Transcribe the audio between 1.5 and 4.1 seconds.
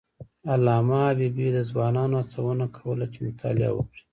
د ځوانانو هڅونه کوله چې مطالعه وکړي.